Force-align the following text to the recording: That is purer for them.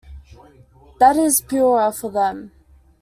That 0.99 1.15
is 1.15 1.41
purer 1.41 1.91
for 1.91 2.09
them. 2.09 2.51